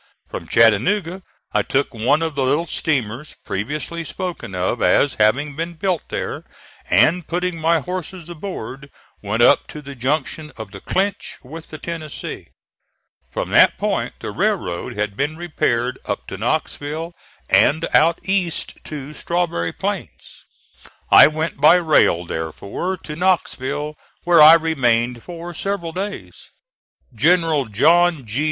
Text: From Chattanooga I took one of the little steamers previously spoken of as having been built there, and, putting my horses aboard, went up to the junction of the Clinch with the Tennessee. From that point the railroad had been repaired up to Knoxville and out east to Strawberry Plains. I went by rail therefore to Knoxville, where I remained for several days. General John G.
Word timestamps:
From 0.29 0.47
Chattanooga 0.47 1.21
I 1.51 1.61
took 1.61 1.93
one 1.93 2.23
of 2.23 2.33
the 2.33 2.41
little 2.43 2.65
steamers 2.65 3.35
previously 3.45 4.03
spoken 4.03 4.55
of 4.55 4.81
as 4.81 5.13
having 5.19 5.55
been 5.55 5.75
built 5.75 6.09
there, 6.09 6.43
and, 6.89 7.27
putting 7.27 7.59
my 7.59 7.81
horses 7.81 8.27
aboard, 8.27 8.89
went 9.21 9.43
up 9.43 9.67
to 9.67 9.79
the 9.79 9.93
junction 9.93 10.53
of 10.57 10.71
the 10.71 10.81
Clinch 10.81 11.37
with 11.43 11.67
the 11.69 11.77
Tennessee. 11.77 12.47
From 13.29 13.51
that 13.51 13.77
point 13.77 14.13
the 14.21 14.31
railroad 14.31 14.97
had 14.97 15.15
been 15.15 15.37
repaired 15.37 15.99
up 16.05 16.25
to 16.29 16.37
Knoxville 16.39 17.13
and 17.47 17.85
out 17.93 18.17
east 18.23 18.79
to 18.85 19.13
Strawberry 19.13 19.71
Plains. 19.71 20.45
I 21.11 21.27
went 21.27 21.61
by 21.61 21.75
rail 21.75 22.25
therefore 22.25 22.97
to 23.03 23.15
Knoxville, 23.15 23.95
where 24.23 24.41
I 24.41 24.55
remained 24.55 25.21
for 25.21 25.53
several 25.53 25.91
days. 25.91 26.49
General 27.15 27.65
John 27.65 28.25
G. 28.25 28.39